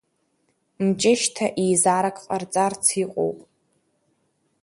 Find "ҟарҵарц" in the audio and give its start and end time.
2.25-2.83